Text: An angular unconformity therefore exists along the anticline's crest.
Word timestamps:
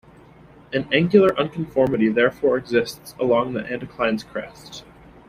An 0.73 0.87
angular 0.91 1.29
unconformity 1.35 2.11
therefore 2.11 2.57
exists 2.57 3.13
along 3.19 3.53
the 3.53 3.59
anticline's 3.61 4.23
crest. 4.23 4.83